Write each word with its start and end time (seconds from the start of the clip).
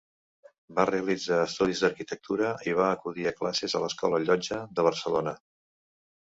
Va 0.77 0.85
realitzar 0.89 1.37
estudis 1.41 1.83
d'arquitectura 1.83 2.55
i 2.71 2.75
va 2.81 2.89
acudir 2.95 3.29
a 3.29 3.37
classes 3.43 3.79
a 3.81 3.85
l'escola 3.87 4.25
Llotja 4.27 4.61
de 4.81 4.91
Barcelona. 4.91 5.39